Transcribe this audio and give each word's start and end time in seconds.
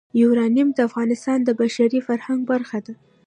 یورانیم 0.21 0.69
د 0.73 0.77
افغانستان 0.89 1.39
د 1.43 1.49
بشري 1.59 1.99
فرهنګ 2.07 2.39
برخه 2.51 2.79
ده. 2.85 2.93